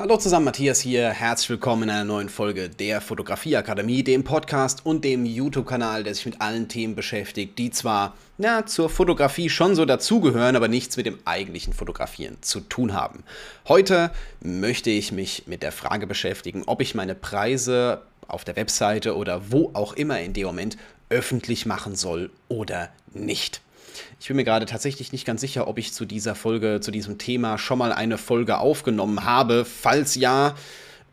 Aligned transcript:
Hallo 0.00 0.16
zusammen, 0.16 0.46
Matthias 0.46 0.80
hier. 0.80 1.10
Herzlich 1.10 1.50
willkommen 1.50 1.82
in 1.82 1.90
einer 1.90 2.04
neuen 2.04 2.30
Folge 2.30 2.70
der 2.70 3.02
Fotografieakademie, 3.02 4.02
dem 4.02 4.24
Podcast 4.24 4.86
und 4.86 5.04
dem 5.04 5.26
YouTube-Kanal, 5.26 6.04
der 6.04 6.14
sich 6.14 6.24
mit 6.24 6.40
allen 6.40 6.68
Themen 6.68 6.94
beschäftigt, 6.94 7.58
die 7.58 7.70
zwar 7.70 8.14
ja, 8.38 8.64
zur 8.64 8.88
Fotografie 8.88 9.50
schon 9.50 9.74
so 9.74 9.84
dazugehören, 9.84 10.56
aber 10.56 10.68
nichts 10.68 10.96
mit 10.96 11.04
dem 11.04 11.18
eigentlichen 11.26 11.74
Fotografieren 11.74 12.38
zu 12.40 12.60
tun 12.60 12.94
haben. 12.94 13.24
Heute 13.68 14.10
möchte 14.40 14.88
ich 14.88 15.12
mich 15.12 15.42
mit 15.46 15.62
der 15.62 15.70
Frage 15.70 16.06
beschäftigen, 16.06 16.62
ob 16.64 16.80
ich 16.80 16.94
meine 16.94 17.14
Preise 17.14 18.00
auf 18.26 18.44
der 18.44 18.56
Webseite 18.56 19.14
oder 19.14 19.52
wo 19.52 19.68
auch 19.74 19.92
immer 19.92 20.18
in 20.18 20.32
dem 20.32 20.46
Moment 20.46 20.78
öffentlich 21.10 21.66
machen 21.66 21.94
soll 21.94 22.30
oder 22.48 22.88
nicht. 23.12 23.60
Ich 24.20 24.28
bin 24.28 24.36
mir 24.36 24.44
gerade 24.44 24.66
tatsächlich 24.66 25.12
nicht 25.12 25.24
ganz 25.24 25.40
sicher, 25.40 25.68
ob 25.68 25.78
ich 25.78 25.92
zu 25.92 26.04
dieser 26.04 26.34
Folge, 26.34 26.80
zu 26.80 26.90
diesem 26.90 27.18
Thema 27.18 27.58
schon 27.58 27.78
mal 27.78 27.92
eine 27.92 28.18
Folge 28.18 28.58
aufgenommen 28.58 29.24
habe. 29.24 29.64
Falls 29.64 30.14
ja, 30.14 30.54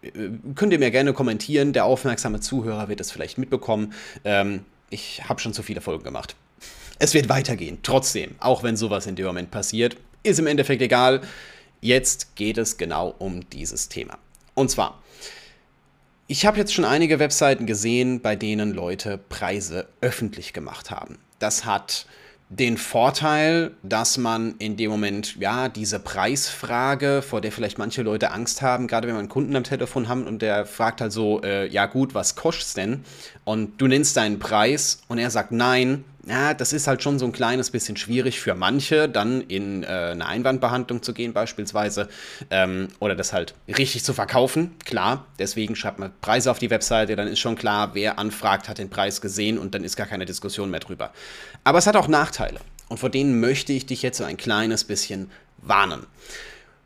äh, 0.01 0.09
könnt 0.55 0.73
ihr 0.73 0.79
mir 0.79 0.91
gerne 0.91 1.13
kommentieren. 1.13 1.73
Der 1.73 1.85
aufmerksame 1.85 2.39
Zuhörer 2.39 2.89
wird 2.89 3.01
es 3.01 3.11
vielleicht 3.11 3.37
mitbekommen. 3.37 3.93
Ähm, 4.23 4.65
ich 4.89 5.27
habe 5.27 5.39
schon 5.39 5.54
zu 5.54 5.63
viele 5.63 5.82
Folgen 5.82 6.04
gemacht. 6.04 6.35
Es 6.99 7.13
wird 7.13 7.29
weitergehen, 7.29 7.77
trotzdem, 7.83 8.35
auch 8.39 8.63
wenn 8.63 8.75
sowas 8.75 9.05
in 9.05 9.15
dem 9.15 9.25
Moment 9.25 9.51
passiert. 9.51 9.97
Ist 10.23 10.39
im 10.39 10.47
Endeffekt 10.47 10.82
egal. 10.82 11.21
Jetzt 11.79 12.35
geht 12.35 12.57
es 12.57 12.77
genau 12.77 13.13
um 13.19 13.47
dieses 13.51 13.87
Thema. 13.87 14.18
Und 14.55 14.71
zwar, 14.71 15.01
ich 16.25 16.46
habe 16.46 16.57
jetzt 16.57 16.73
schon 16.73 16.85
einige 16.85 17.19
Webseiten 17.19 17.68
gesehen, 17.68 18.21
bei 18.21 18.35
denen 18.35 18.73
Leute 18.73 19.18
Preise 19.18 19.87
öffentlich 20.01 20.54
gemacht 20.54 20.89
haben. 20.89 21.19
Das 21.39 21.65
hat 21.65 22.07
den 22.50 22.78
Vorteil, 22.78 23.71
dass 23.83 24.18
man 24.18 24.55
in 24.60 24.78
dem 24.78 24.89
Moment, 24.89 25.36
ja, 25.38 25.68
diese 25.68 26.00
Preisfrage, 26.00 27.21
vor 27.21 27.42
der 27.42 27.51
vielleicht 27.51 27.78
manche 27.78 28.04
Leute 28.04 28.32
Angst 28.32 28.61
haben, 28.61 28.88
gerade 28.88 29.07
wenn 29.07 29.15
man 29.15 29.24
einen 29.24 29.29
Kunden 29.29 29.55
am 29.55 29.65
Telefon 29.65 30.07
haben 30.07 30.25
und 30.25 30.42
der 30.42 30.65
fragt 30.65 31.02
halt 31.02 31.11
so, 31.11 31.41
äh, 31.43 31.68
ja 31.68 31.88
gut, 31.88 32.16
was 32.16 32.36
kostet's 32.36 32.73
denn? 32.73 33.03
Und 33.44 33.81
du 33.81 33.88
nennst 33.88 34.16
deinen 34.16 34.39
Preis 34.39 35.02
und 35.09 35.17
er 35.17 35.30
sagt 35.30 35.52
nein, 35.52 36.05
ja, 36.28 36.53
das 36.53 36.73
ist 36.73 36.88
halt 36.88 37.02
schon 37.02 37.20
so 37.20 37.25
ein 37.25 37.31
kleines 37.31 37.72
bisschen 37.72 37.95
schwierig 37.95 38.42
für 38.42 38.53
manche, 38.53 39.08
dann 39.08 39.42
in 39.42 39.83
äh, 39.83 39.88
eine 39.88 40.25
Einwandbehandlung 40.25 41.02
zu 41.02 41.14
gehen 41.14 41.31
beispielsweise 41.31 42.09
ähm, 42.50 42.89
oder 43.00 43.16
das 43.16 43.31
halt 43.31 43.53
richtig 43.67 44.03
zu 44.03 44.14
verkaufen. 44.14 44.75
Klar, 44.83 45.25
deswegen 45.39 45.75
schreibt 45.75 46.00
man 46.00 46.11
Preise 46.20 46.52
auf 46.52 46.59
die 46.59 46.70
Webseite, 46.70 47.16
dann 47.16 47.28
ist 47.28 47.39
schon 47.39 47.55
klar, 47.55 47.92
wer 47.94 48.20
anfragt, 48.20 48.67
hat 48.67 48.78
den 48.78 48.89
Preis 48.89 49.22
gesehen 49.22 49.58
und 49.58 49.73
dann 49.73 49.86
ist 49.86 49.95
gar 49.95 50.08
keine 50.08 50.25
Diskussion 50.25 50.70
mehr 50.70 50.81
drüber. 50.81 51.14
Aber 51.64 51.78
es 51.78 51.88
hat 51.88 51.95
auch 51.95 52.09
Nachteile 52.09 52.59
und 52.89 53.00
vor 53.00 53.09
denen 53.09 53.39
möchte 53.39 53.72
ich 53.72 53.86
dich 53.86 54.02
jetzt 54.02 54.17
so 54.17 54.25
ein 54.25 54.38
kleines 54.38 54.83
bisschen 54.83 55.31
warnen. 55.59 56.05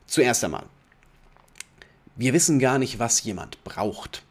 Zuerst 0.06 0.44
einmal, 0.44 0.64
wir 2.16 2.34
wissen 2.34 2.60
gar 2.60 2.78
nicht, 2.78 3.00
was 3.00 3.24
jemand 3.24 3.64
braucht. 3.64 4.22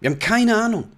Wir 0.00 0.10
haben 0.10 0.18
keine 0.18 0.56
Ahnung. 0.56 0.88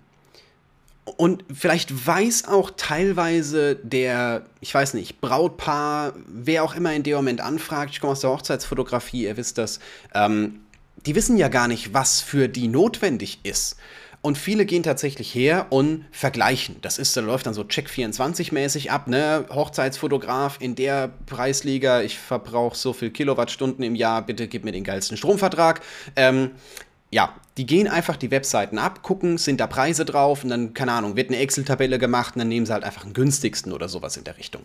Und 1.17 1.45
vielleicht 1.53 2.07
weiß 2.07 2.47
auch 2.47 2.73
teilweise 2.77 3.77
der, 3.77 4.45
ich 4.61 4.73
weiß 4.73 4.95
nicht, 4.95 5.21
Brautpaar, 5.21 6.15
wer 6.27 6.65
auch 6.65 6.75
immer 6.75 6.93
in 6.95 7.03
dem 7.03 7.17
Moment 7.17 7.41
anfragt, 7.41 7.91
ich 7.93 8.01
komme 8.01 8.13
aus 8.13 8.21
der 8.21 8.31
Hochzeitsfotografie, 8.31 9.25
ihr 9.25 9.37
wisst 9.37 9.59
das, 9.59 9.81
ähm, 10.15 10.61
die 11.07 11.15
wissen 11.15 11.37
ja 11.37 11.49
gar 11.49 11.69
nicht, 11.69 11.95
was 11.95 12.21
für 12.21 12.49
die 12.49 12.69
notwendig 12.69 13.41
ist. 13.45 13.77
Und 14.21 14.37
viele 14.37 14.67
gehen 14.67 14.83
tatsächlich 14.83 15.33
her 15.33 15.67
und 15.71 16.05
vergleichen. 16.11 16.77
Das 16.83 16.99
ist, 16.99 17.17
da 17.17 17.21
läuft 17.21 17.47
dann 17.47 17.55
so 17.55 17.63
Check 17.63 17.89
24 17.89 18.51
mäßig 18.51 18.91
ab, 18.91 19.07
ne? 19.07 19.47
Hochzeitsfotograf 19.49 20.57
in 20.61 20.75
der 20.75 21.09
Preisliga, 21.27 22.03
ich 22.03 22.19
verbrauche 22.19 22.77
so 22.77 22.93
viel 22.93 23.11
Kilowattstunden 23.11 23.85
im 23.85 23.95
Jahr, 23.95 24.27
bitte 24.27 24.49
gib 24.49 24.65
mir 24.65 24.73
den 24.73 24.83
geilsten 24.83 25.17
Stromvertrag. 25.17 25.83
Ähm, 26.17 26.51
ja, 27.11 27.35
die 27.57 27.67
gehen 27.67 27.89
einfach 27.89 28.17
die 28.17 28.31
Webseiten 28.31 28.79
ab, 28.79 29.03
gucken, 29.03 29.39
sind 29.39 29.61
da 29.61 29.67
Preise 29.67 30.05
drauf 30.05 30.45
und 30.45 30.51
dann, 30.51 30.75
keine 30.75 30.93
Ahnung, 30.93 31.17
wird 31.17 31.31
eine 31.31 31.39
Excel-Tabelle 31.39 31.99
gemacht 31.99 32.37
und 32.37 32.41
dann 32.41 32.49
nehmen 32.49 32.67
sie 32.67 32.73
halt 32.73 32.85
einfach 32.85 33.03
den 33.03 33.15
günstigsten 33.15 33.73
oder 33.73 33.89
sowas 33.89 34.17
in 34.17 34.25
der 34.25 34.37
Richtung. 34.37 34.63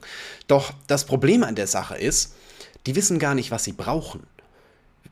Doch 0.48 0.74
das 0.88 1.06
Problem 1.06 1.44
an 1.44 1.56
der 1.56 1.68
Sache 1.68 1.98
ist, 1.98 2.36
die 2.86 2.96
wissen 2.96 3.18
gar 3.18 3.34
nicht, 3.34 3.52
was 3.52 3.64
sie 3.64 3.72
brauchen 3.72 4.28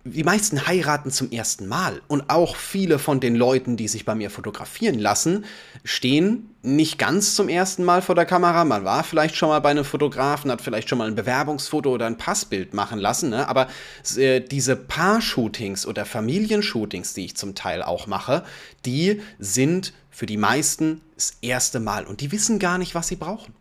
die 0.03 0.24
meisten 0.24 0.66
heiraten 0.68 1.12
zum 1.12 1.31
ersten 1.31 1.68
Mal. 1.68 2.02
Und 2.07 2.29
auch 2.29 2.56
viele 2.56 2.97
von 2.97 3.19
den 3.19 3.35
Leuten, 3.35 3.78
die 3.78 3.88
sich 3.88 4.03
bei 4.03 4.16
mir 4.16 4.31
fotografieren 4.31 4.97
lassen, 4.97 5.46
stehen 5.84 6.50
nicht 6.63 6.97
ganz 6.97 7.35
zum 7.35 7.50
ersten 7.50 7.84
Mal 7.84 8.02
vor 8.02 8.16
der 8.16 8.25
Kamera. 8.25 8.66
Man 8.66 8.84
war 8.84 9.03
vielleicht 9.03 9.35
schon 9.35 9.50
mal 9.50 9.59
bei 9.59 9.69
einem 9.69 9.85
Fotografen, 9.85 10.52
hat 10.52 10.62
vielleicht 10.62 10.90
schon 10.90 10.97
mal 10.97 11.07
ein 11.07 11.16
Bewerbungsfoto 11.16 11.91
oder 11.91 12.07
ein 12.07 12.18
Passbild 12.18 12.74
machen 12.74 13.00
lassen. 13.00 13.29
Ne? 13.29 13.47
Aber 13.47 13.68
äh, 14.16 14.41
diese 14.41 14.75
Paar-Shootings 14.75 15.85
oder 15.85 16.06
Familienshootings, 16.06 17.13
die 17.13 17.25
ich 17.25 17.38
zum 17.38 17.53
Teil 17.53 17.84
auch 17.84 18.08
mache, 18.08 18.44
die 18.85 19.22
sind 19.38 19.94
für 20.09 20.25
die 20.25 20.38
meisten 20.38 21.02
das 21.16 21.34
erste 21.41 21.79
Mal. 21.79 22.06
Und 22.06 22.22
die 22.22 22.31
wissen 22.31 22.58
gar 22.58 22.79
nicht, 22.79 22.96
was 22.96 23.08
sie 23.08 23.16
brauchen. 23.18 23.53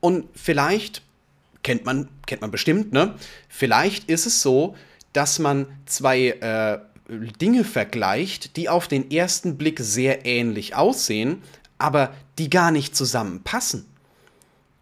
Und 0.00 0.26
vielleicht 0.34 1.02
kennt 1.62 1.84
man, 1.84 2.08
kennt 2.26 2.40
man 2.40 2.50
bestimmt, 2.50 2.92
ne? 2.92 3.14
Vielleicht 3.48 4.08
ist 4.08 4.26
es 4.26 4.40
so, 4.40 4.76
dass 5.12 5.38
man 5.38 5.66
zwei 5.86 6.28
äh, 6.28 6.78
Dinge 7.40 7.64
vergleicht, 7.64 8.56
die 8.56 8.68
auf 8.68 8.88
den 8.88 9.10
ersten 9.10 9.56
Blick 9.56 9.80
sehr 9.80 10.26
ähnlich 10.26 10.74
aussehen, 10.74 11.42
aber 11.78 12.12
die 12.38 12.50
gar 12.50 12.70
nicht 12.70 12.94
zusammenpassen. 12.94 13.86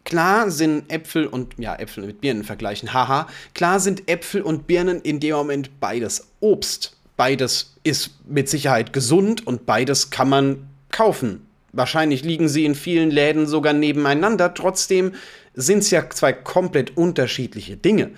Klar 0.05 0.51
sind 0.51 0.91
Äpfel 0.93 1.27
und, 1.27 1.55
ja, 1.59 1.75
Äpfel 1.75 2.07
mit 2.07 2.21
Birnen 2.21 2.45
vergleichen, 2.45 2.93
haha. 2.93 3.27
Klar 3.55 3.81
sind 3.81 4.09
Äpfel 4.09 4.43
und 4.43 4.67
Birnen 4.67 5.01
in 5.01 5.19
dem 5.19 5.35
Moment 5.35 5.81
beides 5.81 6.29
Obst. 6.41 6.97
Beides 7.17 7.75
ist 7.83 8.11
mit 8.25 8.49
Sicherheit 8.49 8.93
gesund 8.93 9.47
und 9.47 9.67
beides 9.67 10.11
kann 10.11 10.29
man 10.29 10.69
kaufen. 10.91 11.47
Wahrscheinlich 11.73 12.25
liegen 12.25 12.49
sie 12.49 12.65
in 12.65 12.75
vielen 12.75 13.11
Läden 13.11 13.47
sogar 13.47 13.73
nebeneinander. 13.73 14.55
Trotzdem 14.55 15.13
sind 15.55 15.79
es 15.79 15.91
ja 15.91 16.09
zwei 16.11 16.33
komplett 16.33 16.97
unterschiedliche 16.97 17.77
Dinge. 17.77 18.13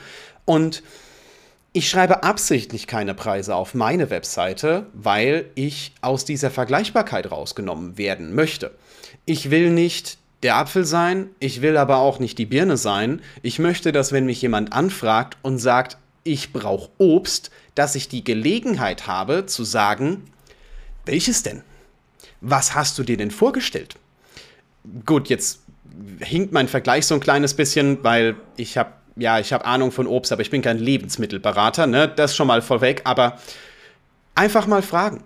Und 0.44 0.82
ich 1.72 1.88
schreibe 1.88 2.22
absichtlich 2.22 2.86
keine 2.86 3.14
Preise 3.14 3.54
auf 3.54 3.74
meine 3.74 4.10
Webseite, 4.10 4.86
weil 4.94 5.50
ich 5.54 5.92
aus 6.00 6.24
dieser 6.24 6.50
Vergleichbarkeit 6.50 7.30
rausgenommen 7.30 7.98
werden 7.98 8.34
möchte. 8.34 8.72
Ich 9.26 9.50
will 9.50 9.70
nicht 9.70 10.18
der 10.42 10.56
Apfel 10.56 10.84
sein, 10.84 11.30
ich 11.40 11.62
will 11.62 11.76
aber 11.76 11.98
auch 11.98 12.20
nicht 12.20 12.38
die 12.38 12.46
Birne 12.46 12.76
sein. 12.76 13.20
Ich 13.42 13.58
möchte, 13.58 13.92
dass 13.92 14.12
wenn 14.12 14.26
mich 14.26 14.40
jemand 14.40 14.72
anfragt 14.72 15.36
und 15.42 15.58
sagt, 15.58 15.98
ich 16.24 16.52
brauche 16.52 16.90
Obst, 16.98 17.50
dass 17.74 17.94
ich 17.94 18.08
die 18.08 18.24
Gelegenheit 18.24 19.06
habe 19.06 19.46
zu 19.46 19.64
sagen, 19.64 20.24
welches 21.06 21.42
denn? 21.42 21.62
Was 22.40 22.74
hast 22.74 22.98
du 22.98 23.02
dir 23.02 23.16
denn 23.16 23.30
vorgestellt? 23.30 23.96
Gut, 25.04 25.28
jetzt 25.28 25.60
hinkt 26.20 26.52
mein 26.52 26.68
Vergleich 26.68 27.06
so 27.06 27.14
ein 27.14 27.20
kleines 27.20 27.54
bisschen, 27.54 28.02
weil 28.04 28.36
ich 28.56 28.78
habe 28.78 28.92
ja, 29.18 29.38
ich 29.38 29.52
habe 29.52 29.64
Ahnung 29.64 29.92
von 29.92 30.06
Obst, 30.06 30.32
aber 30.32 30.42
ich 30.42 30.50
bin 30.50 30.62
kein 30.62 30.78
Lebensmittelberater, 30.78 31.86
ne? 31.86 32.08
Das 32.08 32.36
schon 32.36 32.46
mal 32.46 32.62
vorweg, 32.62 33.02
aber 33.04 33.38
einfach 34.34 34.66
mal 34.66 34.82
fragen. 34.82 35.24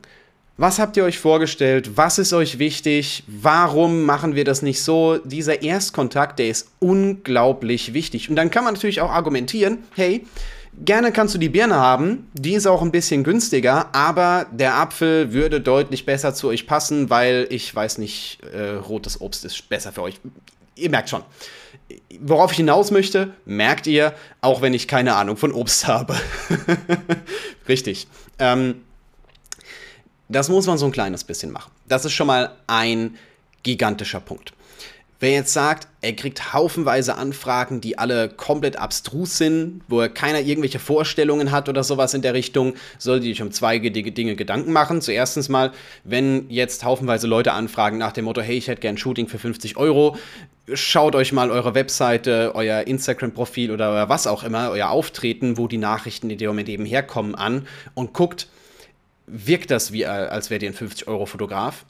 Was 0.58 0.78
habt 0.78 0.96
ihr 0.96 1.04
euch 1.04 1.18
vorgestellt? 1.18 1.96
Was 1.96 2.18
ist 2.18 2.32
euch 2.32 2.58
wichtig? 2.58 3.24
Warum 3.26 4.02
machen 4.02 4.34
wir 4.34 4.44
das 4.44 4.62
nicht 4.62 4.82
so? 4.82 5.18
Dieser 5.24 5.62
Erstkontakt, 5.62 6.38
der 6.38 6.48
ist 6.48 6.70
unglaublich 6.78 7.94
wichtig. 7.94 8.28
Und 8.28 8.36
dann 8.36 8.50
kann 8.50 8.64
man 8.64 8.74
natürlich 8.74 9.00
auch 9.00 9.10
argumentieren, 9.10 9.78
hey, 9.94 10.26
gerne 10.84 11.12
kannst 11.12 11.34
du 11.34 11.38
die 11.38 11.48
Birne 11.48 11.76
haben, 11.76 12.28
die 12.34 12.54
ist 12.54 12.66
auch 12.66 12.82
ein 12.82 12.92
bisschen 12.92 13.24
günstiger, 13.24 13.94
aber 13.94 14.46
der 14.52 14.74
Apfel 14.76 15.32
würde 15.32 15.60
deutlich 15.60 16.06
besser 16.06 16.34
zu 16.34 16.48
euch 16.48 16.66
passen, 16.66 17.10
weil 17.10 17.46
ich 17.50 17.74
weiß 17.74 17.98
nicht, 17.98 18.38
äh, 18.52 18.70
rotes 18.70 19.20
Obst 19.20 19.44
ist 19.44 19.68
besser 19.68 19.92
für 19.92 20.02
euch. 20.02 20.20
Ihr 20.74 20.90
merkt 20.90 21.10
schon 21.10 21.22
worauf 22.20 22.52
ich 22.52 22.56
hinaus 22.58 22.90
möchte, 22.90 23.32
merkt 23.44 23.86
ihr, 23.86 24.14
auch 24.40 24.62
wenn 24.62 24.74
ich 24.74 24.88
keine 24.88 25.14
Ahnung 25.14 25.36
von 25.36 25.52
Obst 25.52 25.86
habe. 25.86 26.16
Richtig. 27.68 28.06
Ähm, 28.38 28.82
das 30.28 30.48
muss 30.48 30.66
man 30.66 30.78
so 30.78 30.86
ein 30.86 30.92
kleines 30.92 31.24
bisschen 31.24 31.50
machen. 31.50 31.70
Das 31.88 32.04
ist 32.04 32.12
schon 32.12 32.26
mal 32.26 32.56
ein 32.66 33.16
gigantischer 33.62 34.20
Punkt. 34.20 34.52
Wer 35.22 35.30
jetzt 35.30 35.52
sagt, 35.52 35.86
er 36.00 36.14
kriegt 36.14 36.52
haufenweise 36.52 37.14
Anfragen, 37.14 37.80
die 37.80 37.96
alle 37.96 38.28
komplett 38.28 38.76
abstrus 38.76 39.38
sind, 39.38 39.80
wo 39.86 40.00
er 40.00 40.08
keiner 40.08 40.40
irgendwelche 40.40 40.80
Vorstellungen 40.80 41.52
hat 41.52 41.68
oder 41.68 41.84
sowas 41.84 42.12
in 42.14 42.22
der 42.22 42.34
Richtung, 42.34 42.74
sollte 42.98 43.26
sich 43.26 43.40
um 43.40 43.52
zwei 43.52 43.78
Dinge 43.78 44.34
Gedanken 44.34 44.72
machen. 44.72 45.00
Zuerst 45.00 45.48
mal, 45.48 45.70
wenn 46.02 46.50
jetzt 46.50 46.82
haufenweise 46.82 47.28
Leute 47.28 47.52
anfragen 47.52 47.98
nach 47.98 48.10
dem 48.10 48.24
Motto, 48.24 48.40
hey, 48.40 48.56
ich 48.56 48.66
hätte 48.66 48.80
gern 48.80 48.98
Shooting 48.98 49.28
für 49.28 49.38
50 49.38 49.76
Euro, 49.76 50.16
schaut 50.74 51.14
euch 51.14 51.32
mal 51.32 51.52
eure 51.52 51.76
Webseite, 51.76 52.56
euer 52.56 52.88
Instagram-Profil 52.88 53.70
oder 53.70 54.08
was 54.08 54.26
auch 54.26 54.42
immer, 54.42 54.70
euer 54.70 54.90
Auftreten, 54.90 55.56
wo 55.56 55.68
die 55.68 55.78
Nachrichten 55.78 56.30
in 56.30 56.38
dem 56.38 56.48
Moment 56.48 56.68
eben 56.68 56.84
herkommen, 56.84 57.36
an 57.36 57.68
und 57.94 58.12
guckt, 58.12 58.48
wirkt 59.28 59.70
das 59.70 59.92
wie, 59.92 60.04
als 60.04 60.50
wärt 60.50 60.64
ihr 60.64 60.70
ein 60.70 60.74
50-Euro-Fotograf? 60.74 61.84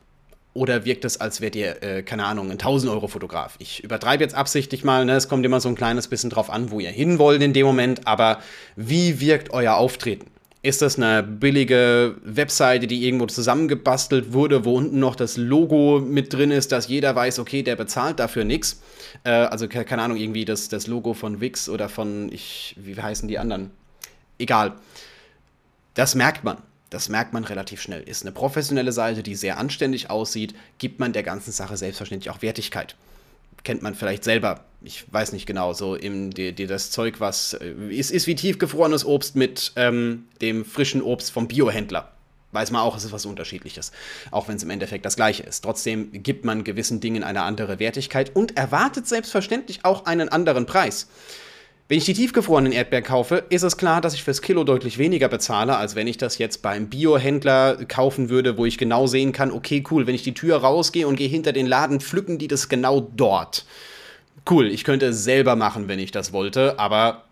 Oder 0.54 0.84
wirkt 0.84 1.06
es, 1.06 1.18
als 1.18 1.40
wärt 1.40 1.56
ihr, 1.56 1.82
äh, 1.82 2.02
keine 2.02 2.24
Ahnung, 2.24 2.50
ein 2.50 2.58
1000-Euro-Fotograf? 2.58 3.56
Ich 3.58 3.82
übertreibe 3.82 4.22
jetzt 4.22 4.34
absichtlich 4.34 4.84
mal, 4.84 5.06
ne? 5.06 5.12
es 5.12 5.28
kommt 5.28 5.46
immer 5.46 5.60
so 5.60 5.70
ein 5.70 5.74
kleines 5.74 6.08
bisschen 6.08 6.28
drauf 6.28 6.50
an, 6.50 6.70
wo 6.70 6.78
ihr 6.78 6.90
hin 6.90 7.18
wollt 7.18 7.40
in 7.40 7.54
dem 7.54 7.64
Moment, 7.64 8.06
aber 8.06 8.38
wie 8.76 9.20
wirkt 9.20 9.50
euer 9.50 9.76
Auftreten? 9.76 10.26
Ist 10.64 10.80
das 10.80 10.96
eine 10.96 11.24
billige 11.24 12.16
Webseite, 12.22 12.86
die 12.86 13.04
irgendwo 13.04 13.26
zusammengebastelt 13.26 14.32
wurde, 14.32 14.64
wo 14.64 14.76
unten 14.76 15.00
noch 15.00 15.16
das 15.16 15.36
Logo 15.36 16.00
mit 16.00 16.32
drin 16.32 16.52
ist, 16.52 16.70
dass 16.70 16.86
jeder 16.86 17.16
weiß, 17.16 17.40
okay, 17.40 17.62
der 17.62 17.74
bezahlt 17.74 18.20
dafür 18.20 18.44
nichts? 18.44 18.80
Äh, 19.24 19.30
also, 19.30 19.66
keine 19.66 20.02
Ahnung, 20.02 20.18
irgendwie 20.18 20.44
das, 20.44 20.68
das 20.68 20.86
Logo 20.86 21.14
von 21.14 21.40
Wix 21.40 21.68
oder 21.68 21.88
von, 21.88 22.30
ich, 22.30 22.76
wie 22.78 23.00
heißen 23.00 23.26
die 23.26 23.40
anderen? 23.40 23.70
Egal. 24.38 24.74
Das 25.94 26.14
merkt 26.14 26.44
man. 26.44 26.58
Das 26.92 27.08
merkt 27.08 27.32
man 27.32 27.44
relativ 27.44 27.80
schnell. 27.80 28.02
Ist 28.02 28.22
eine 28.22 28.32
professionelle 28.32 28.92
Seite, 28.92 29.22
die 29.22 29.34
sehr 29.34 29.58
anständig 29.58 30.10
aussieht, 30.10 30.54
gibt 30.78 31.00
man 31.00 31.12
der 31.12 31.22
ganzen 31.22 31.52
Sache 31.52 31.76
selbstverständlich 31.76 32.30
auch 32.30 32.42
Wertigkeit 32.42 32.96
kennt 33.64 33.82
man 33.82 33.94
vielleicht 33.94 34.24
selber. 34.24 34.64
Ich 34.82 35.04
weiß 35.12 35.32
nicht 35.32 35.46
genau, 35.46 35.72
so 35.72 35.94
im, 35.94 36.32
die, 36.32 36.52
die, 36.52 36.66
das 36.66 36.90
Zeug, 36.90 37.20
was 37.20 37.54
äh, 37.54 37.72
ist, 37.90 38.10
ist 38.10 38.26
wie 38.26 38.34
tiefgefrorenes 38.34 39.04
Obst 39.04 39.36
mit 39.36 39.72
ähm, 39.76 40.26
dem 40.40 40.64
frischen 40.64 41.02
Obst 41.02 41.30
vom 41.30 41.48
Biohändler. 41.48 42.10
Weiß 42.50 42.70
man 42.70 42.82
auch, 42.82 42.96
es 42.96 43.04
ist 43.04 43.12
was 43.12 43.24
Unterschiedliches, 43.24 43.92
auch 44.30 44.48
wenn 44.48 44.56
es 44.56 44.62
im 44.62 44.70
Endeffekt 44.70 45.06
das 45.06 45.16
gleiche 45.16 45.42
ist. 45.42 45.62
Trotzdem 45.62 46.10
gibt 46.12 46.44
man 46.44 46.64
gewissen 46.64 47.00
Dingen 47.00 47.24
eine 47.24 47.42
andere 47.42 47.78
Wertigkeit 47.78 48.34
und 48.36 48.58
erwartet 48.58 49.06
selbstverständlich 49.06 49.84
auch 49.84 50.04
einen 50.04 50.28
anderen 50.28 50.66
Preis. 50.66 51.08
Wenn 51.88 51.98
ich 51.98 52.04
die 52.04 52.14
tiefgefrorenen 52.14 52.72
Erdbeeren 52.72 53.04
kaufe, 53.04 53.44
ist 53.50 53.64
es 53.64 53.76
klar, 53.76 54.00
dass 54.00 54.14
ich 54.14 54.22
fürs 54.22 54.40
Kilo 54.40 54.64
deutlich 54.64 54.98
weniger 54.98 55.28
bezahle, 55.28 55.76
als 55.76 55.94
wenn 55.94 56.06
ich 56.06 56.16
das 56.16 56.38
jetzt 56.38 56.62
beim 56.62 56.88
Biohändler 56.88 57.76
kaufen 57.86 58.30
würde, 58.30 58.56
wo 58.56 58.64
ich 58.64 58.78
genau 58.78 59.06
sehen 59.06 59.32
kann, 59.32 59.50
okay, 59.50 59.84
cool, 59.90 60.06
wenn 60.06 60.14
ich 60.14 60.22
die 60.22 60.34
Tür 60.34 60.58
rausgehe 60.58 61.06
und 61.06 61.16
gehe 61.16 61.28
hinter 61.28 61.52
den 61.52 61.66
Laden, 61.66 62.00
pflücken 62.00 62.38
die 62.38 62.48
das 62.48 62.68
genau 62.68 63.00
dort. 63.00 63.66
Cool, 64.48 64.68
ich 64.68 64.84
könnte 64.84 65.06
es 65.06 65.24
selber 65.24 65.54
machen, 65.54 65.88
wenn 65.88 65.98
ich 65.98 66.12
das 66.12 66.32
wollte, 66.32 66.78
aber 66.78 67.24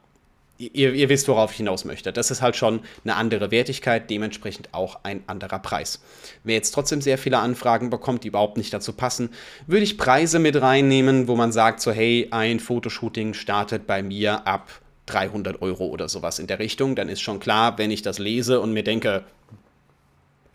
ihr, 0.61 0.93
ihr, 0.93 1.09
wisst, 1.09 1.27
worauf 1.29 1.53
ich 1.53 1.57
hinaus 1.57 1.85
möchte. 1.85 2.12
Das 2.12 2.31
ist 2.31 2.43
halt 2.43 2.55
schon 2.55 2.81
eine 3.05 3.17
andere 3.17 3.51
Wertigkeit, 3.51 4.11
dementsprechend 4.11 4.69
auch 4.73 5.01
ein 5.03 5.23
anderer 5.27 5.59
Preis. 5.59 6.03
Wer 6.45 6.57
jetzt 6.57 6.73
trotzdem 6.73 7.01
sehr 7.01 7.19
viele 7.19 7.39
Anfragen 7.39 7.89
bekommt, 7.89 8.25
die 8.25 8.29
überhaupt 8.29 8.59
nicht 8.59 8.73
dazu 8.73 8.93
passen, 8.93 9.31
würde 9.67 9.85
ich 9.85 9.97
Preise 9.97 10.39
mit 10.39 10.61
reinnehmen, 10.61 11.29
wo 11.29 11.37
man 11.37 11.53
sagt, 11.53 11.81
so 11.81 11.93
hey, 11.93 12.29
ein 12.31 12.61
Fotoshooting 12.61 13.35
startet 13.35 13.87
bei 13.87 14.03
mir 14.03 14.47
ab 14.47 14.69
300 15.07 15.62
Euro 15.62 15.87
oder 15.87 16.09
sowas 16.09 16.39
in 16.39 16.47
der 16.47 16.59
Richtung. 16.59 16.95
Dann 16.95 17.09
ist 17.09 17.21
schon 17.21 17.41
klar, 17.41 17.79
wenn 17.79 17.91
ich 17.91 18.03
das 18.03 18.19
lese 18.19 18.61
und 18.61 18.73
mir 18.73 18.85
denke, 18.85 19.25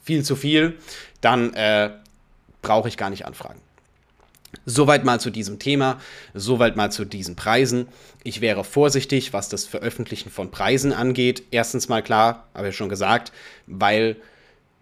viel 0.04 0.24
zu 0.24 0.36
viel, 0.36 0.78
dann 1.22 1.54
äh, 1.56 1.90
brauche 2.62 2.88
ich 2.88 2.96
gar 2.96 3.10
nicht 3.10 3.26
anfragen. 3.26 3.65
Soweit 4.66 5.04
mal 5.04 5.20
zu 5.20 5.30
diesem 5.30 5.60
Thema, 5.60 6.00
soweit 6.34 6.76
mal 6.76 6.92
zu 6.92 7.06
diesen 7.06 7.36
Preisen. 7.36 7.88
Ich 8.24 8.42
wäre 8.42 8.64
vorsichtig, 8.64 9.34
was 9.34 9.50
das 9.50 9.66
Veröffentlichen 9.66 10.30
von 10.30 10.50
Preisen 10.50 10.94
angeht. 10.94 11.44
Erstens 11.52 11.90
mal 11.90 12.02
klar, 12.02 12.48
habe 12.54 12.70
ich 12.70 12.76
schon 12.76 12.90
gesagt, 12.90 13.32
weil 13.68 14.18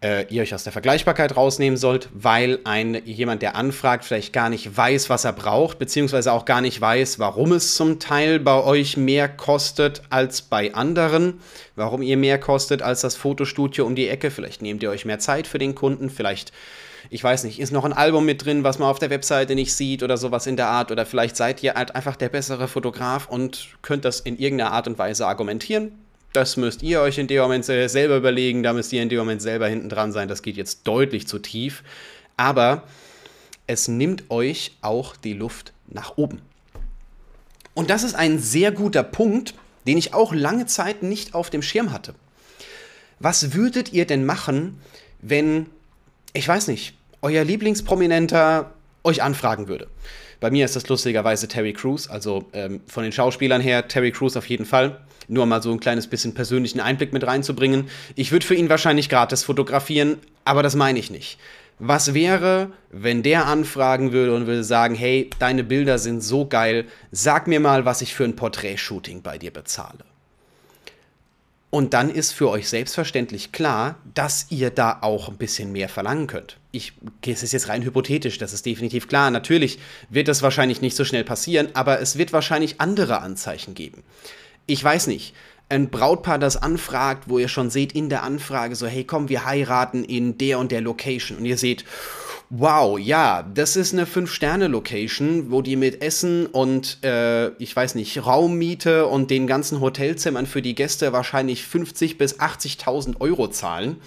äh, 0.03 0.25
ihr 0.29 0.41
euch 0.41 0.53
aus 0.53 0.63
der 0.63 0.73
Vergleichbarkeit 0.73 1.35
rausnehmen 1.35 1.77
sollt, 1.77 2.09
weil 2.13 2.59
ein 2.65 3.01
jemand, 3.05 3.41
der 3.41 3.55
anfragt, 3.55 4.05
vielleicht 4.05 4.33
gar 4.33 4.49
nicht 4.49 4.75
weiß, 4.75 5.09
was 5.09 5.23
er 5.23 5.33
braucht, 5.33 5.79
beziehungsweise 5.79 6.33
auch 6.33 6.45
gar 6.45 6.61
nicht 6.61 6.79
weiß, 6.79 7.19
warum 7.19 7.53
es 7.53 7.75
zum 7.75 7.99
Teil 7.99 8.39
bei 8.39 8.61
euch 8.61 8.97
mehr 8.97 9.29
kostet 9.29 10.01
als 10.09 10.41
bei 10.41 10.73
anderen, 10.73 11.39
warum 11.75 12.01
ihr 12.01 12.17
mehr 12.17 12.37
kostet 12.37 12.81
als 12.81 13.01
das 13.01 13.15
Fotostudio 13.15 13.85
um 13.85 13.95
die 13.95 14.09
Ecke. 14.09 14.29
Vielleicht 14.29 14.61
nehmt 14.61 14.83
ihr 14.83 14.89
euch 14.89 15.05
mehr 15.05 15.19
Zeit 15.19 15.47
für 15.47 15.59
den 15.59 15.73
Kunden, 15.73 16.09
vielleicht 16.09 16.51
ich 17.09 17.23
weiß 17.23 17.43
nicht, 17.43 17.59
ist 17.59 17.71
noch 17.71 17.85
ein 17.85 17.93
Album 17.93 18.25
mit 18.25 18.45
drin, 18.45 18.63
was 18.63 18.79
man 18.79 18.89
auf 18.89 18.99
der 18.99 19.09
Webseite 19.09 19.55
nicht 19.55 19.73
sieht 19.73 20.03
oder 20.03 20.17
sowas 20.17 20.47
in 20.47 20.55
der 20.55 20.67
Art. 20.67 20.91
Oder 20.91 21.05
vielleicht 21.05 21.35
seid 21.35 21.61
ihr 21.63 21.73
halt 21.73 21.95
einfach 21.95 22.15
der 22.15 22.29
bessere 22.29 22.67
Fotograf 22.67 23.27
und 23.27 23.69
könnt 23.81 24.05
das 24.05 24.19
in 24.19 24.37
irgendeiner 24.37 24.71
Art 24.71 24.87
und 24.87 24.97
Weise 24.97 25.27
argumentieren. 25.27 25.91
Das 26.31 26.57
müsst 26.57 26.81
ihr 26.81 27.01
euch 27.01 27.17
in 27.19 27.27
dem 27.27 27.41
Moment 27.41 27.65
selber 27.65 28.17
überlegen, 28.17 28.63
da 28.63 28.73
müsst 28.73 28.91
ihr 28.91 29.03
in 29.03 29.09
dem 29.09 29.19
Moment 29.19 29.41
selber 29.41 29.67
hinten 29.67 29.89
dran 29.89 30.11
sein. 30.11 30.27
Das 30.27 30.41
geht 30.41 30.57
jetzt 30.57 30.87
deutlich 30.87 31.27
zu 31.27 31.39
tief. 31.39 31.83
Aber 32.37 32.83
es 33.67 33.87
nimmt 33.87 34.31
euch 34.31 34.77
auch 34.81 35.15
die 35.15 35.33
Luft 35.33 35.73
nach 35.87 36.17
oben. 36.17 36.41
Und 37.75 37.89
das 37.89 38.03
ist 38.03 38.15
ein 38.15 38.39
sehr 38.39 38.71
guter 38.71 39.03
Punkt, 39.03 39.53
den 39.85 39.97
ich 39.97 40.13
auch 40.13 40.33
lange 40.33 40.65
Zeit 40.65 41.03
nicht 41.03 41.35
auf 41.35 41.49
dem 41.49 41.61
Schirm 41.61 41.91
hatte. 41.91 42.15
Was 43.19 43.53
würdet 43.53 43.93
ihr 43.93 44.05
denn 44.05 44.25
machen, 44.25 44.79
wenn 45.21 45.67
ich 46.33 46.47
weiß 46.47 46.67
nicht, 46.67 46.95
euer 47.21 47.43
Lieblingsprominenter 47.43 48.73
euch 49.03 49.21
anfragen 49.21 49.67
würde. 49.67 49.87
Bei 50.39 50.51
mir 50.51 50.65
ist 50.65 50.75
das 50.75 50.89
lustigerweise 50.89 51.47
Terry 51.47 51.71
Crews, 51.71 52.09
also 52.09 52.49
ähm, 52.51 52.81
von 52.87 53.03
den 53.03 53.13
Schauspielern 53.13 53.61
her 53.61 53.87
Terry 53.87 54.11
Crews 54.11 54.35
auf 54.35 54.49
jeden 54.49 54.65
Fall. 54.65 54.99
Nur 55.29 55.45
mal 55.45 55.61
so 55.61 55.71
ein 55.71 55.79
kleines 55.79 56.07
bisschen 56.07 56.33
persönlichen 56.33 56.81
Einblick 56.81 57.13
mit 57.13 57.25
reinzubringen. 57.25 57.87
Ich 58.15 58.33
würde 58.33 58.45
für 58.45 58.55
ihn 58.55 58.67
wahrscheinlich 58.67 59.07
gratis 59.07 59.43
fotografieren, 59.43 60.17
aber 60.43 60.61
das 60.61 60.75
meine 60.75 60.99
ich 60.99 61.09
nicht. 61.09 61.39
Was 61.79 62.13
wäre, 62.13 62.71
wenn 62.91 63.23
der 63.23 63.45
anfragen 63.45 64.11
würde 64.11 64.35
und 64.35 64.47
würde 64.47 64.63
sagen, 64.63 64.95
hey, 64.95 65.29
deine 65.39 65.63
Bilder 65.63 65.97
sind 65.97 66.21
so 66.21 66.45
geil, 66.45 66.85
sag 67.11 67.47
mir 67.47 67.59
mal, 67.59 67.85
was 67.85 68.01
ich 68.01 68.13
für 68.13 68.25
ein 68.25 68.35
Porträtshooting 68.35 69.21
bei 69.21 69.37
dir 69.37 69.51
bezahle. 69.51 70.03
Und 71.73 71.95
dann 71.95 72.11
ist 72.11 72.33
für 72.33 72.51
euch 72.51 72.69
selbstverständlich 72.69 73.51
klar, 73.51 73.95
dass 74.13 74.45
ihr 74.51 74.69
da 74.69 74.99
auch 75.01 75.27
ein 75.27 75.37
bisschen 75.37 75.71
mehr 75.71 75.89
verlangen 75.89 76.27
könnt. 76.27 76.59
Ich, 76.71 76.93
es 77.25 77.41
ist 77.41 77.51
jetzt 77.51 77.67
rein 77.67 77.81
hypothetisch, 77.81 78.37
das 78.37 78.53
ist 78.53 78.67
definitiv 78.67 79.07
klar. 79.07 79.31
Natürlich 79.31 79.79
wird 80.07 80.27
das 80.27 80.43
wahrscheinlich 80.43 80.81
nicht 80.81 80.95
so 80.95 81.03
schnell 81.03 81.23
passieren, 81.23 81.69
aber 81.73 81.99
es 81.99 82.15
wird 82.15 82.31
wahrscheinlich 82.31 82.79
andere 82.79 83.21
Anzeichen 83.21 83.73
geben. 83.73 84.03
Ich 84.67 84.83
weiß 84.83 85.07
nicht. 85.07 85.33
Ein 85.67 85.89
Brautpaar, 85.89 86.37
das 86.37 86.57
anfragt, 86.57 87.23
wo 87.27 87.39
ihr 87.39 87.47
schon 87.47 87.71
seht 87.71 87.93
in 87.93 88.07
der 88.07 88.21
Anfrage 88.21 88.75
so, 88.75 88.85
hey 88.85 89.03
komm, 89.03 89.29
wir 89.29 89.43
heiraten 89.45 90.03
in 90.03 90.37
der 90.37 90.59
und 90.59 90.71
der 90.71 90.81
Location. 90.81 91.39
Und 91.39 91.45
ihr 91.45 91.57
seht, 91.57 91.85
Wow, 92.55 92.99
ja, 92.99 93.41
das 93.41 93.75
ist 93.75 93.93
eine 93.93 94.05
Fünf-Sterne-Location, 94.05 95.49
wo 95.49 95.63
die 95.63 95.75
mit 95.75 96.03
Essen 96.03 96.45
und, 96.45 97.03
äh, 97.03 97.47
ich 97.57 97.75
weiß 97.75 97.95
nicht, 97.95 98.27
Raummiete 98.27 99.07
und 99.07 99.31
den 99.31 99.47
ganzen 99.47 99.79
Hotelzimmern 99.81 100.45
für 100.45 100.61
die 100.61 100.75
Gäste 100.75 101.13
wahrscheinlich 101.13 101.63
50.000 101.63 102.15
bis 102.19 102.39
80.000 102.39 103.19
Euro 103.21 103.47
zahlen. 103.47 103.97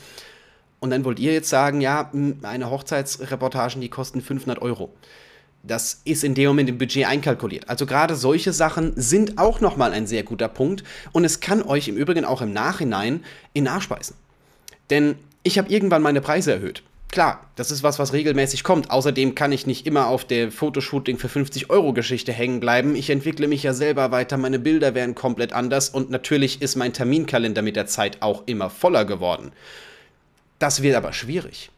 Und 0.79 0.91
dann 0.91 1.05
wollt 1.05 1.19
ihr 1.19 1.33
jetzt 1.33 1.49
sagen, 1.49 1.81
ja, 1.81 2.13
eine 2.43 2.71
Hochzeitsreportagen, 2.71 3.81
die 3.81 3.89
kosten 3.89 4.21
500 4.21 4.63
Euro. 4.63 4.95
Das 5.65 6.03
ist 6.05 6.23
in 6.23 6.37
dem 6.37 6.47
Moment 6.47 6.69
im 6.69 6.79
Budget 6.79 7.09
einkalkuliert. 7.09 7.69
Also 7.69 7.85
gerade 7.85 8.15
solche 8.15 8.53
Sachen 8.53 8.93
sind 8.95 9.39
auch 9.39 9.61
nochmal 9.61 9.93
ein 9.93 10.07
sehr 10.07 10.23
guter 10.23 10.47
Punkt 10.47 10.85
und 11.11 11.25
es 11.25 11.41
kann 11.41 11.63
euch 11.63 11.89
im 11.89 11.97
Übrigen 11.97 12.25
auch 12.25 12.43
im 12.43 12.53
Nachhinein 12.53 13.25
in 13.55 13.65
Nachspeisen. 13.65 14.15
Denn 14.91 15.17
ich 15.43 15.59
habe 15.59 15.69
irgendwann 15.69 16.03
meine 16.03 16.21
Preise 16.21 16.53
erhöht. 16.53 16.85
Klar, 17.11 17.49
das 17.55 17.71
ist 17.71 17.83
was, 17.83 17.99
was 17.99 18.13
regelmäßig 18.13 18.65
kommt. 18.65 18.91
Außerdem 18.91 19.35
kann 19.35 19.53
ich 19.53 19.67
nicht 19.67 19.87
immer 19.87 20.09
auf 20.09 20.25
der 20.25 20.51
Fotoshooting 20.51 21.19
für 21.19 21.29
50 21.29 21.71
Euro 21.71 21.93
Geschichte 21.93 22.33
hängen 22.33 22.61
bleiben. 22.61 22.97
Ich 22.97 23.11
entwickle 23.11 23.49
mich 23.49 23.63
ja 23.63 23.73
selber 23.73 24.11
weiter, 24.11 24.37
meine 24.37 24.59
Bilder 24.59 24.95
werden 24.95 25.15
komplett 25.15 25.53
anders 25.53 25.89
und 25.89 26.11
natürlich 26.11 26.61
ist 26.61 26.77
mein 26.77 26.93
Terminkalender 26.93 27.63
mit 27.63 27.77
der 27.77 27.87
Zeit 27.87 28.23
auch 28.23 28.43
immer 28.47 28.71
voller 28.71 29.05
geworden. 29.05 29.53
Das 30.59 30.83
wird 30.83 30.97
aber 30.97 31.13
schwierig. 31.13 31.71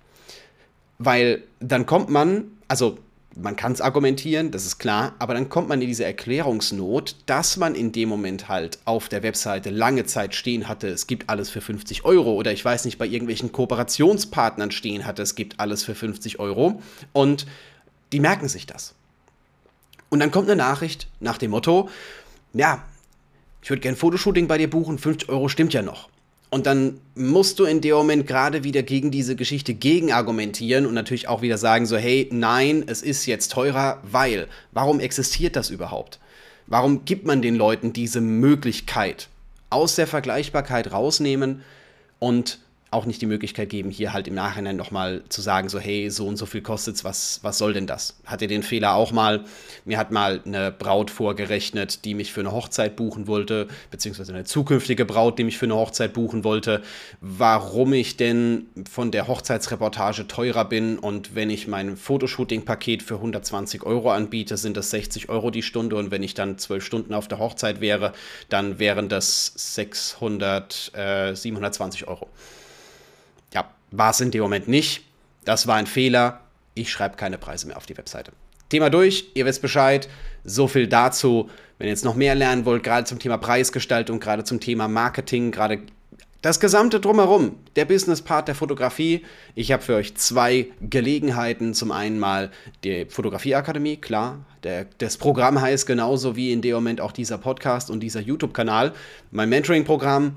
Weil 0.99 1.45
dann 1.61 1.87
kommt 1.87 2.09
man, 2.09 2.45
also 2.67 2.99
man 3.41 3.57
kann 3.57 3.73
es 3.73 3.81
argumentieren, 3.81 4.51
das 4.51 4.67
ist 4.67 4.79
klar, 4.79 5.15
aber 5.19 5.35
dann 5.35 5.49
kommt 5.49 5.69
man 5.69 5.81
in 5.81 5.87
diese 5.87 6.05
Erklärungsnot, 6.05 7.17
dass 7.27 7.57
man 7.57 7.75
in 7.75 7.93
dem 7.93 8.09
Moment 8.09 8.49
halt 8.49 8.79
auf 8.85 9.09
der 9.09 9.23
Webseite 9.23 9.71
lange 9.71 10.05
Zeit 10.05 10.35
stehen 10.35 10.69
hatte, 10.69 10.89
es 10.89 11.07
gibt 11.07 11.29
alles 11.29 11.49
für 11.49 11.61
50 11.61 12.05
Euro 12.05 12.35
oder 12.35 12.53
ich 12.53 12.65
weiß 12.65 12.85
nicht, 12.85 12.99
bei 12.99 13.07
irgendwelchen 13.07 13.53
Kooperationspartnern 13.53 14.71
stehen 14.71 15.07
hatte, 15.07 15.23
es 15.23 15.35
gibt 15.35 15.61
alles 15.61 15.85
für 15.85 15.95
50 15.95 16.41
Euro 16.41 16.83
und 17.13 17.47
die 18.13 18.21
merken 18.21 18.49
sich 18.49 18.67
das. 18.67 18.95
Und 20.09 20.21
dann 20.21 20.31
kommt 20.31 20.49
eine 20.49 20.57
Nachricht 20.57 21.09
nach 21.21 21.39
dem 21.39 21.53
Motto, 21.53 21.89
ja, 22.55 22.83
ich 23.63 23.71
würde 23.71 23.81
gerne 23.81 23.97
ein 23.97 24.01
Fotoshooting 24.01 24.49
bei 24.49 24.59
dir 24.59 24.71
buchen, 24.71 24.99
50 24.99 25.29
Euro 25.29 25.49
stimmt 25.49 25.75
ja 25.75 25.83
noch. 25.83 26.09
Und 26.51 26.67
dann 26.67 26.99
musst 27.15 27.59
du 27.59 27.65
in 27.65 27.81
dem 27.81 27.95
Moment 27.95 28.27
gerade 28.27 28.65
wieder 28.65 28.83
gegen 28.83 29.11
diese 29.11 29.37
Geschichte 29.37 29.75
gegenargumentieren 29.75 30.87
und 30.87 30.95
natürlich 30.95 31.29
auch 31.29 31.43
wieder 31.43 31.59
sagen, 31.59 31.85
so, 31.85 31.97
hey, 31.97 32.29
nein, 32.33 32.85
es 32.87 33.03
ist 33.03 33.27
jetzt 33.27 33.53
teurer, 33.53 34.01
weil, 34.03 34.49
warum 34.73 34.99
existiert 34.99 35.57
das 35.57 35.69
überhaupt? 35.69 36.19
Warum 36.67 37.05
gibt 37.05 37.27
man 37.27 37.43
den 37.43 37.55
Leuten 37.55 37.93
diese 37.93 38.21
Möglichkeit? 38.21 39.29
Aus 39.71 39.97
der 39.97 40.07
Vergleichbarkeit 40.07 40.93
rausnehmen 40.93 41.63
und 42.19 42.59
auch 42.91 43.05
nicht 43.05 43.21
die 43.21 43.27
Möglichkeit 43.27 43.69
geben, 43.69 43.91
hier 43.91 44.13
halt 44.15 44.29
im 44.29 44.35
Nachhinein 44.35 44.77
nochmal 44.77 45.23
zu 45.29 45.43
sagen, 45.43 45.69
so 45.69 45.79
hey, 45.79 46.09
so 46.11 46.27
und 46.27 46.37
so 46.37 46.47
viel 46.47 46.63
kostet 46.63 46.97
es, 46.97 47.05
was, 47.05 47.41
was 47.43 47.59
soll 47.59 47.75
denn 47.75 47.87
das? 47.87 48.17
Hatte 48.25 48.47
den 48.47 48.63
Fehler 48.63 48.95
auch 48.95 49.13
mal. 49.13 49.45
Mir 49.85 49.99
hat 49.99 50.11
mal 50.11 50.41
eine 50.47 50.73
Braut 50.73 51.11
vorgerechnet, 51.11 52.05
die 52.07 52.15
mich 52.15 52.33
für 52.33 52.41
eine 52.41 52.53
Hochzeit 52.53 52.97
buchen 52.97 53.27
wollte, 53.27 53.69
beziehungsweise 53.91 54.33
eine 54.33 54.45
zukünftige 54.45 55.05
Braut, 55.05 55.39
die 55.39 55.45
mich 55.45 55.59
für 55.59 55.67
eine 55.67 55.75
Hochzeit 55.75 56.15
buchen 56.15 56.45
wollte, 56.45 56.83
warum 57.21 57.93
ich 57.93 58.17
denn 58.17 58.67
von 58.91 59.11
der 59.11 59.29
Hochzeitsreportage 59.29 60.27
teurer 60.27 60.65
bin 60.65 60.99
und 60.99 61.35
wenn 61.35 61.51
ich 61.51 61.69
mein 61.69 61.97
Fotoshooting-Paket 61.97 63.03
für 63.03 63.17
120 63.17 63.83
Euro 63.83 64.11
anbiete, 64.11 64.57
sind 64.57 64.79
das 64.79 64.91
60 64.91 65.29
Euro 65.29 65.51
die 65.51 65.63
Stunde 65.63 65.97
und 65.97 66.11
wenn 66.11 66.23
ich 66.23 66.33
dann 66.33 66.57
zwölf 66.57 66.85
Stunden 66.85 67.13
auf 67.13 67.29
der 67.29 67.39
Hochzeit 67.39 67.83
wäre, 67.83 68.15
dann 68.49 68.79
wären 68.79 69.11
das 69.11 69.53
600, 69.57 70.93
äh, 70.95 71.35
720 71.35 72.09
Euro. 72.09 72.29
War 73.91 74.11
es 74.11 74.21
in 74.21 74.31
dem 74.31 74.43
Moment 74.43 74.69
nicht. 74.69 75.05
Das 75.45 75.67
war 75.67 75.77
ein 75.77 75.87
Fehler. 75.87 76.41
Ich 76.75 76.91
schreibe 76.91 77.17
keine 77.17 77.39
Preise 77.39 77.67
mehr 77.67 77.77
auf 77.77 77.87
die 77.87 77.97
Webseite. 77.97 78.33
Thema 78.69 78.91
durch, 78.91 79.31
ihr 79.35 79.47
wisst 79.47 79.63
Bescheid. 79.63 80.09
So 80.45 80.69
viel 80.69 80.87
dazu. 80.87 81.49
Wenn 81.79 81.87
ihr 81.87 81.93
jetzt 81.93 82.05
noch 82.05 82.17
mehr 82.17 82.35
lernen 82.35 82.65
wollt, 82.65 82.83
gerade 82.83 83.05
zum 83.05 83.19
Thema 83.19 83.39
Preisgestaltung, 83.39 84.21
gerade 84.21 84.45
zum 84.45 84.61
Thema 84.61 84.89
Marketing, 84.89 85.53
gerade 85.53 85.83
das 86.43 86.61
gesamte 86.61 87.01
drumherum, 87.01 87.57
der 87.75 87.85
Business-Part 87.85 88.47
der 88.47 88.55
Fotografie. 88.55 89.25
Ich 89.57 89.73
habe 89.73 89.83
für 89.83 89.97
euch 89.97 90.15
zwei 90.15 90.69
Gelegenheiten. 90.81 91.75
Zum 91.75 91.91
einen 91.91 92.19
mal 92.21 92.51
die 92.85 93.07
Fotografieakademie, 93.07 93.97
klar. 93.97 94.45
Der, 94.63 94.87
das 94.99 95.17
Programm 95.17 95.61
heißt 95.61 95.87
genauso 95.87 96.37
wie 96.37 96.53
in 96.53 96.63
dem 96.63 96.75
Moment 96.75 97.01
auch 97.01 97.11
dieser 97.11 97.39
Podcast 97.39 97.91
und 97.91 98.01
dieser 98.01 98.21
YouTube-Kanal. 98.21 98.93
Mein 99.33 99.49
Mentoring-Programm, 99.49 100.35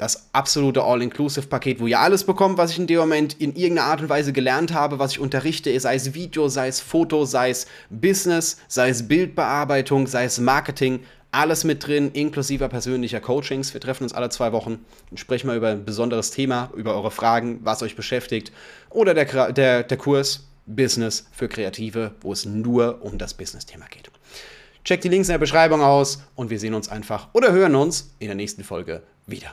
das 0.00 0.30
absolute 0.32 0.82
All-Inclusive-Paket, 0.82 1.78
wo 1.78 1.86
ihr 1.86 2.00
alles 2.00 2.24
bekommt, 2.24 2.56
was 2.56 2.70
ich 2.70 2.78
in 2.78 2.86
dem 2.86 3.00
Moment 3.00 3.34
in 3.34 3.54
irgendeiner 3.54 3.88
Art 3.88 4.00
und 4.00 4.08
Weise 4.08 4.32
gelernt 4.32 4.72
habe, 4.72 4.98
was 4.98 5.12
ich 5.12 5.20
unterrichte, 5.20 5.78
sei 5.78 5.94
es 5.94 6.14
Video, 6.14 6.48
sei 6.48 6.68
es 6.68 6.80
Foto, 6.80 7.26
sei 7.26 7.50
es 7.50 7.66
Business, 7.90 8.56
sei 8.66 8.88
es 8.88 9.06
Bildbearbeitung, 9.06 10.06
sei 10.06 10.24
es 10.24 10.40
Marketing, 10.40 11.00
alles 11.32 11.64
mit 11.64 11.86
drin, 11.86 12.12
inklusive 12.12 12.70
persönlicher 12.70 13.20
Coachings. 13.20 13.74
Wir 13.74 13.80
treffen 13.82 14.04
uns 14.04 14.14
alle 14.14 14.30
zwei 14.30 14.52
Wochen 14.52 14.78
und 15.10 15.20
sprechen 15.20 15.48
mal 15.48 15.56
über 15.58 15.68
ein 15.68 15.84
besonderes 15.84 16.30
Thema, 16.30 16.70
über 16.74 16.94
eure 16.94 17.10
Fragen, 17.10 17.60
was 17.62 17.82
euch 17.82 17.94
beschäftigt. 17.94 18.52
Oder 18.88 19.12
der, 19.12 19.52
der, 19.52 19.82
der 19.82 19.98
Kurs 19.98 20.48
Business 20.64 21.26
für 21.30 21.48
Kreative, 21.48 22.12
wo 22.22 22.32
es 22.32 22.46
nur 22.46 23.02
um 23.02 23.18
das 23.18 23.34
Business-Thema 23.34 23.84
geht. 23.90 24.10
Checkt 24.82 25.04
die 25.04 25.08
Links 25.08 25.28
in 25.28 25.34
der 25.34 25.38
Beschreibung 25.38 25.82
aus 25.82 26.22
und 26.36 26.48
wir 26.48 26.58
sehen 26.58 26.72
uns 26.72 26.88
einfach 26.88 27.28
oder 27.34 27.52
hören 27.52 27.74
uns 27.74 28.14
in 28.18 28.28
der 28.28 28.36
nächsten 28.36 28.64
Folge 28.64 29.02
wieder. 29.26 29.52